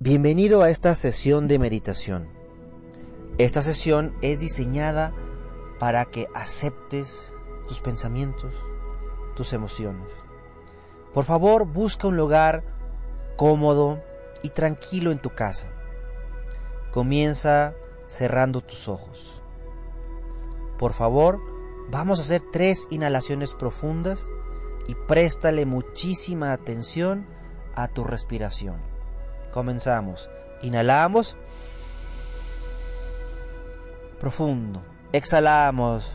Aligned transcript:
Bienvenido 0.00 0.62
a 0.62 0.70
esta 0.70 0.94
sesión 0.94 1.48
de 1.48 1.58
meditación. 1.58 2.28
Esta 3.36 3.62
sesión 3.62 4.14
es 4.22 4.38
diseñada 4.38 5.12
para 5.80 6.04
que 6.04 6.28
aceptes 6.36 7.34
tus 7.66 7.80
pensamientos, 7.80 8.54
tus 9.34 9.52
emociones. 9.52 10.24
Por 11.12 11.24
favor, 11.24 11.66
busca 11.66 12.06
un 12.06 12.16
lugar 12.16 12.62
cómodo 13.36 14.00
y 14.44 14.50
tranquilo 14.50 15.10
en 15.10 15.18
tu 15.18 15.30
casa. 15.30 15.68
Comienza 16.92 17.74
cerrando 18.06 18.60
tus 18.60 18.86
ojos. 18.86 19.42
Por 20.78 20.92
favor, 20.92 21.40
vamos 21.90 22.20
a 22.20 22.22
hacer 22.22 22.40
tres 22.52 22.86
inhalaciones 22.90 23.52
profundas 23.54 24.30
y 24.86 24.94
préstale 24.94 25.66
muchísima 25.66 26.52
atención 26.52 27.26
a 27.74 27.88
tu 27.88 28.04
respiración. 28.04 28.97
Comenzamos. 29.52 30.30
Inhalamos. 30.62 31.36
Profundo. 34.18 34.82
Exhalamos. 35.12 36.12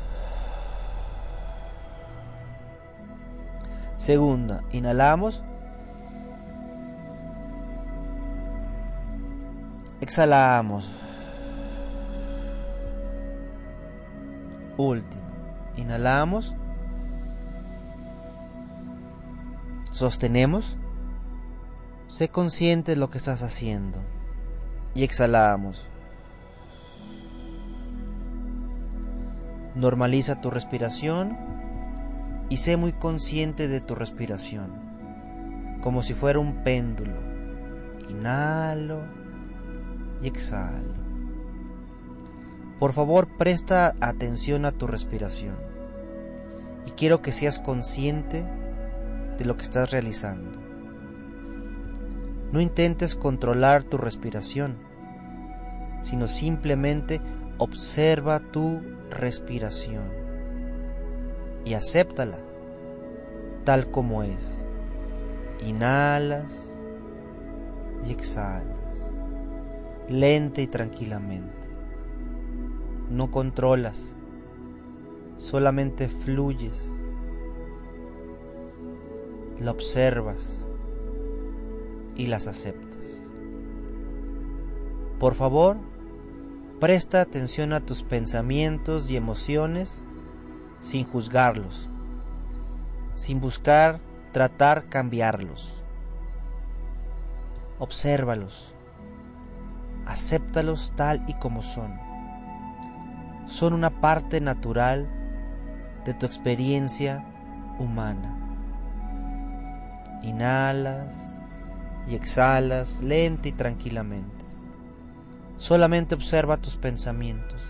Segunda. 3.98 4.64
Inhalamos. 4.72 5.42
Exhalamos. 10.02 10.90
Último. 14.78 15.24
Inhalamos. 15.78 16.54
Sostenemos. 19.94 20.78
Sé 22.14 22.30
consciente 22.30 22.92
de 22.92 22.98
lo 22.98 23.10
que 23.10 23.18
estás 23.18 23.42
haciendo. 23.42 23.98
Y 24.94 25.04
exhalamos. 25.04 25.88
Normaliza 29.74 30.40
tu 30.40 30.52
respiración 30.52 31.36
y 32.50 32.58
sé 32.58 32.78
muy 32.78 32.94
consciente 32.94 33.68
de 33.68 33.82
tu 33.82 33.96
respiración, 33.96 35.80
como 35.82 36.04
si 36.04 36.14
fuera 36.14 36.38
un 36.38 36.64
péndulo. 36.64 37.20
Inhalo 38.10 39.02
y 40.22 40.28
exhalo. 40.28 40.94
Por 42.78 42.94
favor, 42.94 43.28
presta 43.40 43.96
atención 44.02 44.66
a 44.66 44.72
tu 44.72 44.86
respiración 44.86 45.56
y 46.86 46.92
quiero 46.92 47.24
que 47.24 47.32
seas 47.32 47.58
consciente 47.58 48.46
de 49.40 49.46
lo 49.46 49.58
que 49.58 49.64
estás 49.64 49.90
realizando. 49.90 50.63
No 52.54 52.62
intentes 52.62 53.16
controlar 53.16 53.84
tu 53.84 53.98
respiración, 53.98 54.78
sino 56.02 56.28
simplemente 56.28 57.20
observa 57.58 58.40
tu 58.52 58.80
respiración 59.10 60.04
y 61.66 61.74
acéptala 61.74 62.38
tal 63.64 63.90
como 63.90 64.22
es. 64.22 64.68
Inhalas 65.66 66.78
y 68.08 68.12
exhalas, 68.12 69.10
lenta 70.08 70.62
y 70.62 70.68
tranquilamente. 70.68 71.68
No 73.10 73.32
controlas, 73.32 74.16
solamente 75.38 76.08
fluyes. 76.08 76.94
La 79.60 79.72
observas 79.72 80.68
y 82.16 82.28
las 82.28 82.48
aceptas. 82.48 83.24
Por 85.20 85.36
favor, 85.36 85.78
presta 86.80 87.22
atención 87.22 87.74
a 87.74 87.80
tus 87.80 88.04
pensamientos 88.04 89.10
y 89.10 89.16
emociones 89.16 90.04
sin 90.82 91.06
juzgarlos, 91.06 91.90
sin 93.16 93.40
buscar 93.40 94.00
tratar 94.34 94.90
cambiarlos. 94.90 95.86
Obsérvalos, 97.80 98.76
acéptalos 100.06 100.94
tal 100.96 101.24
y 101.28 101.36
como 101.36 101.62
son. 101.62 101.98
Son 103.48 103.74
una 103.74 104.02
parte 104.02 104.42
natural 104.42 105.08
de 106.06 106.14
tu 106.14 106.26
experiencia 106.26 107.26
humana. 107.80 108.38
Inhalas 110.22 111.33
y 112.08 112.16
exhalas 112.16 113.02
lenta 113.02 113.48
y 113.48 113.52
tranquilamente. 113.52 114.44
Solamente 115.58 116.16
observa 116.16 116.58
tus 116.58 116.76
pensamientos. 116.76 117.62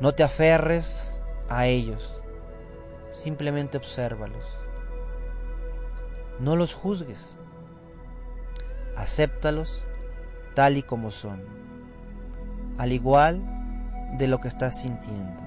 No 0.00 0.12
te 0.12 0.22
aferres 0.22 1.22
a 1.48 1.66
ellos, 1.66 2.22
simplemente 3.10 3.76
obsérvalos. 3.76 4.44
No 6.38 6.54
los 6.54 6.72
juzgues, 6.72 7.36
acéptalos 8.96 9.84
tal 10.54 10.76
y 10.76 10.82
como 10.82 11.10
son, 11.10 11.42
al 12.78 12.92
igual 12.92 13.42
de 14.18 14.28
lo 14.28 14.40
que 14.40 14.48
estás 14.48 14.80
sintiendo. 14.80 15.42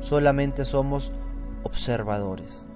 Solamente 0.00 0.64
somos 0.64 1.12
observadores. 1.62 2.66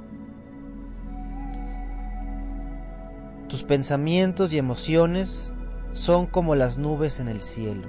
Tus 3.52 3.64
pensamientos 3.64 4.50
y 4.54 4.56
emociones 4.56 5.52
son 5.92 6.24
como 6.24 6.54
las 6.54 6.78
nubes 6.78 7.20
en 7.20 7.28
el 7.28 7.42
cielo. 7.42 7.86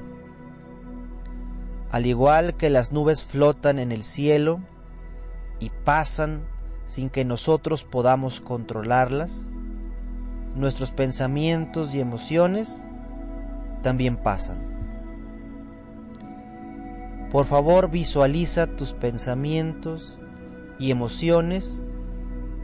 Al 1.90 2.06
igual 2.06 2.58
que 2.58 2.70
las 2.70 2.92
nubes 2.92 3.24
flotan 3.24 3.80
en 3.80 3.94
el 3.94 4.04
cielo 4.04 4.60
y 5.62 5.70
pasan 5.70 6.42
sin 6.84 7.10
que 7.10 7.24
nosotros 7.24 7.86
podamos 7.86 8.42
controlarlas, 8.42 9.48
nuestros 10.54 10.92
pensamientos 10.92 11.96
y 11.96 12.02
emociones 12.02 12.86
también 13.84 14.18
pasan. 14.18 14.58
Por 17.32 17.46
favor 17.46 17.90
visualiza 17.90 18.68
tus 18.68 18.92
pensamientos 18.92 20.20
y 20.78 20.92
emociones 20.92 21.82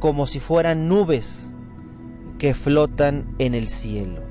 como 0.01 0.27
si 0.27 0.41
fueran 0.41 0.89
nubes 0.89 1.55
que 2.39 2.53
flotan 2.53 3.35
en 3.37 3.53
el 3.53 3.67
cielo. 3.67 4.21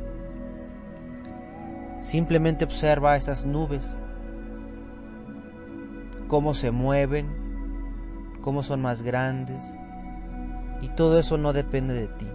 Simplemente 2.01 2.65
observa 2.65 3.19
esas 3.19 3.45
nubes, 3.45 4.01
cómo 6.27 6.55
se 6.55 6.71
mueven, 6.71 7.27
cómo 8.41 8.63
son 8.63 8.81
más 8.81 9.03
grandes, 9.03 9.63
y 10.81 10.89
todo 10.89 11.19
eso 11.19 11.37
no 11.37 11.53
depende 11.53 11.93
de 11.93 12.07
ti. 12.07 12.27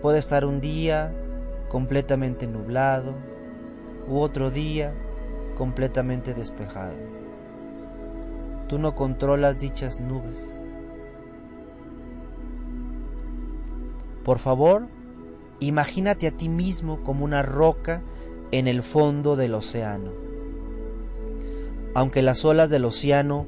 Puede 0.00 0.18
estar 0.18 0.46
un 0.46 0.62
día 0.62 1.12
completamente 1.68 2.46
nublado 2.46 3.14
u 4.08 4.18
otro 4.20 4.50
día 4.50 4.94
completamente 5.58 6.32
despejado. 6.32 6.94
Tú 8.66 8.78
no 8.78 8.94
controlas 8.94 9.58
dichas 9.58 10.00
nubes 10.00 10.58
Por 14.24 14.38
favor, 14.38 14.86
imagínate 15.60 16.26
a 16.26 16.32
ti 16.32 16.48
mismo 16.48 17.02
como 17.02 17.24
una 17.24 17.42
roca 17.42 18.02
en 18.50 18.68
el 18.68 18.82
fondo 18.82 19.36
del 19.36 19.54
océano. 19.54 20.12
Aunque 21.94 22.22
las 22.22 22.44
olas 22.44 22.70
del 22.70 22.84
océano 22.84 23.46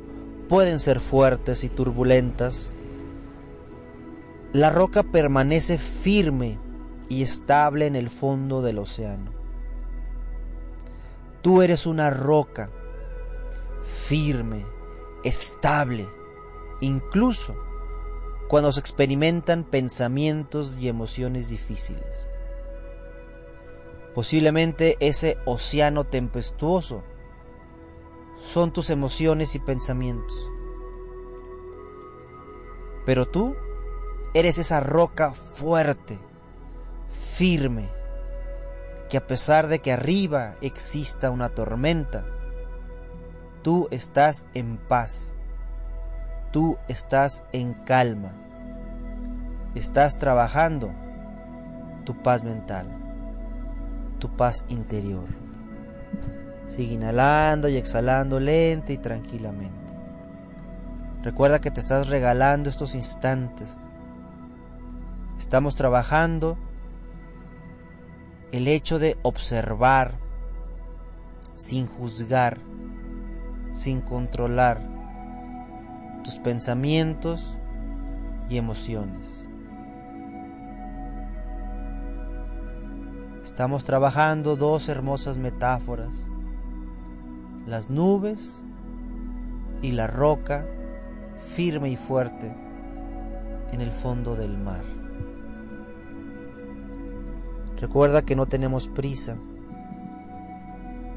pueden 0.48 0.80
ser 0.80 1.00
fuertes 1.00 1.64
y 1.64 1.68
turbulentas, 1.68 2.74
la 4.52 4.70
roca 4.70 5.02
permanece 5.02 5.78
firme 5.78 6.58
y 7.08 7.22
estable 7.22 7.86
en 7.86 7.96
el 7.96 8.10
fondo 8.10 8.62
del 8.62 8.78
océano. 8.78 9.32
Tú 11.42 11.62
eres 11.62 11.86
una 11.86 12.10
roca 12.10 12.70
firme, 13.82 14.64
estable, 15.24 16.08
incluso 16.80 17.54
cuando 18.52 18.70
se 18.70 18.80
experimentan 18.80 19.64
pensamientos 19.64 20.76
y 20.78 20.88
emociones 20.88 21.48
difíciles. 21.48 22.28
Posiblemente 24.14 24.98
ese 25.00 25.38
océano 25.46 26.04
tempestuoso 26.04 27.02
son 28.36 28.70
tus 28.70 28.90
emociones 28.90 29.54
y 29.54 29.58
pensamientos. 29.58 30.52
Pero 33.06 33.26
tú 33.26 33.56
eres 34.34 34.58
esa 34.58 34.80
roca 34.80 35.32
fuerte, 35.32 36.18
firme, 37.38 37.88
que 39.08 39.16
a 39.16 39.26
pesar 39.26 39.68
de 39.68 39.78
que 39.78 39.92
arriba 39.92 40.56
exista 40.60 41.30
una 41.30 41.48
tormenta, 41.48 42.26
tú 43.62 43.88
estás 43.90 44.46
en 44.52 44.76
paz, 44.76 45.34
tú 46.52 46.76
estás 46.86 47.44
en 47.54 47.72
calma 47.72 48.41
estás 49.78 50.18
trabajando 50.18 50.90
tu 52.04 52.22
paz 52.22 52.44
mental, 52.44 52.86
tu 54.18 54.36
paz 54.36 54.64
interior. 54.68 55.28
Sigue 56.66 56.94
inhalando 56.94 57.68
y 57.68 57.76
exhalando 57.76 58.40
lenta 58.40 58.92
y 58.92 58.98
tranquilamente. 58.98 59.92
Recuerda 61.22 61.60
que 61.60 61.70
te 61.70 61.80
estás 61.80 62.08
regalando 62.08 62.68
estos 62.68 62.94
instantes. 62.94 63.78
Estamos 65.38 65.76
trabajando 65.76 66.56
el 68.52 68.68
hecho 68.68 68.98
de 68.98 69.16
observar 69.22 70.14
sin 71.56 71.86
juzgar, 71.86 72.58
sin 73.70 74.00
controlar 74.00 74.80
tus 76.24 76.38
pensamientos 76.38 77.58
y 78.48 78.56
emociones. 78.56 79.41
Estamos 83.52 83.84
trabajando 83.84 84.56
dos 84.56 84.88
hermosas 84.88 85.36
metáforas, 85.36 86.26
las 87.66 87.90
nubes 87.90 88.64
y 89.82 89.90
la 89.92 90.06
roca 90.06 90.66
firme 91.54 91.90
y 91.90 91.96
fuerte 91.96 92.50
en 93.70 93.82
el 93.82 93.92
fondo 93.92 94.36
del 94.36 94.56
mar. 94.56 94.84
Recuerda 97.78 98.22
que 98.22 98.36
no 98.36 98.46
tenemos 98.46 98.88
prisa. 98.88 99.36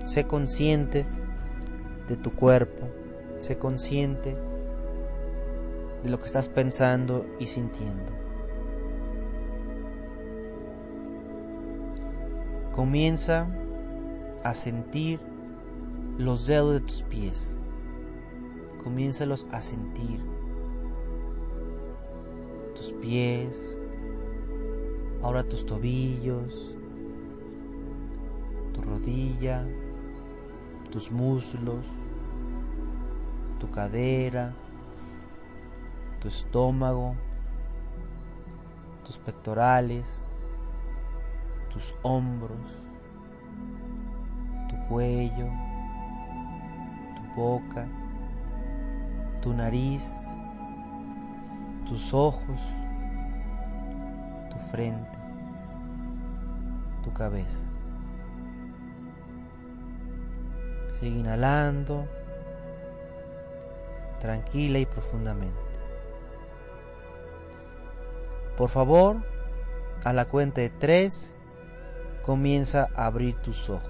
Sé 0.03 0.27
consciente 0.27 1.05
de 2.09 2.17
tu 2.17 2.33
cuerpo. 2.33 2.89
Sé 3.39 3.57
consciente 3.57 4.35
de 6.03 6.09
lo 6.09 6.19
que 6.19 6.25
estás 6.25 6.49
pensando 6.49 7.25
y 7.39 7.45
sintiendo. 7.45 8.24
Comienza 12.75 13.47
a 14.43 14.53
sentir 14.53 15.21
los 16.17 16.45
dedos 16.45 16.73
de 16.73 16.79
tus 16.81 17.03
pies. 17.03 17.57
Comiénzalos 18.83 19.47
a 19.51 19.61
sentir. 19.61 20.19
Tus 22.75 22.91
pies, 22.91 23.79
ahora 25.23 25.45
tus 25.45 25.65
tobillos, 25.65 26.77
tu 28.73 28.81
rodilla, 28.81 29.65
tus 30.91 31.09
muslos, 31.09 31.85
tu 33.57 33.71
cadera, 33.71 34.53
tu 36.19 36.27
estómago, 36.27 37.15
tus 39.05 39.17
pectorales, 39.17 40.27
tus 41.75 41.93
hombros, 42.03 42.57
tu 44.69 44.77
cuello, 44.87 45.49
tu 47.17 47.41
boca, 47.41 47.85
tu 49.41 49.53
nariz, 49.53 50.15
tus 51.85 52.13
ojos, 52.13 52.61
tu 54.49 54.57
frente, 54.71 55.19
tu 57.03 57.11
cabeza. 57.11 57.67
Sigue 60.91 61.19
inhalando 61.19 62.07
tranquila 64.21 64.79
y 64.79 64.85
profundamente. 64.85 65.59
Por 68.55 68.69
favor, 68.69 69.17
a 70.05 70.13
la 70.13 70.23
cuenta 70.23 70.61
de 70.61 70.69
tres, 70.69 71.35
comienza 72.25 72.89
a 72.95 73.05
abrir 73.05 73.35
tus 73.35 73.69
ojos. 73.69 73.89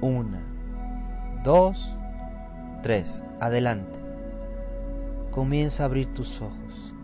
Una, 0.00 0.40
dos, 1.44 1.96
tres. 2.82 3.22
Adelante. 3.40 3.98
Comienza 5.30 5.82
a 5.82 5.86
abrir 5.86 6.06
tus 6.14 6.40
ojos. 6.40 6.94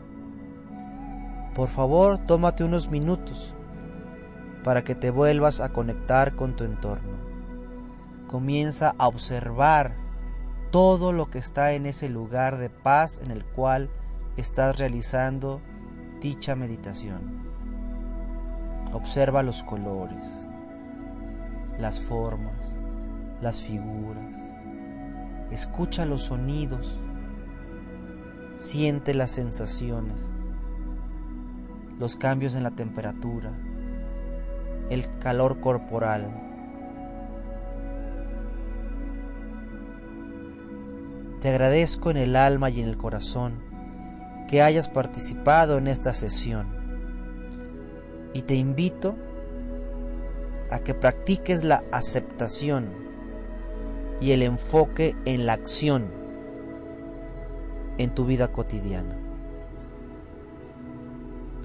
Por 1.54 1.68
favor, 1.68 2.18
tómate 2.26 2.64
unos 2.64 2.90
minutos 2.90 3.54
para 4.64 4.82
que 4.82 4.94
te 4.94 5.10
vuelvas 5.10 5.60
a 5.60 5.68
conectar 5.68 6.34
con 6.34 6.56
tu 6.56 6.64
entorno 6.64 7.24
comienza 8.34 8.96
a 8.98 9.06
observar 9.06 9.94
todo 10.72 11.12
lo 11.12 11.30
que 11.30 11.38
está 11.38 11.74
en 11.74 11.86
ese 11.86 12.08
lugar 12.08 12.58
de 12.58 12.68
paz 12.68 13.20
en 13.22 13.30
el 13.30 13.44
cual 13.44 13.90
estás 14.36 14.76
realizando 14.76 15.60
dicha 16.20 16.56
meditación. 16.56 17.53
Observa 18.94 19.42
los 19.42 19.62
colores, 19.62 20.48
las 21.78 22.00
formas, 22.00 22.54
las 23.42 23.60
figuras. 23.60 24.34
Escucha 25.50 26.06
los 26.06 26.24
sonidos. 26.24 26.98
Siente 28.56 29.12
las 29.12 29.32
sensaciones, 29.32 30.32
los 31.98 32.14
cambios 32.14 32.54
en 32.54 32.62
la 32.62 32.70
temperatura, 32.70 33.50
el 34.90 35.18
calor 35.18 35.58
corporal 35.60 36.30
Te 41.44 41.50
agradezco 41.50 42.10
en 42.10 42.16
el 42.16 42.36
alma 42.36 42.70
y 42.70 42.80
en 42.80 42.88
el 42.88 42.96
corazón 42.96 43.60
que 44.48 44.62
hayas 44.62 44.88
participado 44.88 45.76
en 45.76 45.88
esta 45.88 46.14
sesión 46.14 46.83
y 48.34 48.42
te 48.42 48.54
invito 48.54 49.14
a 50.70 50.80
que 50.80 50.92
practiques 50.92 51.64
la 51.64 51.84
aceptación 51.92 52.88
y 54.20 54.32
el 54.32 54.42
enfoque 54.42 55.14
en 55.24 55.46
la 55.46 55.54
acción 55.54 56.06
en 57.96 58.10
tu 58.10 58.26
vida 58.26 58.48
cotidiana. 58.48 59.16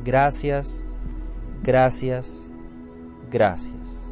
Gracias, 0.03 0.85
gracias, 1.63 2.51
gracias. 3.31 4.08